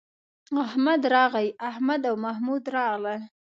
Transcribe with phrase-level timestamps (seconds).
[0.67, 3.21] احمد راغی، احمد او محمود راغلل